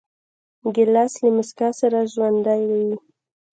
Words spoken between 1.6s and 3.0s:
سره ژوندی وي.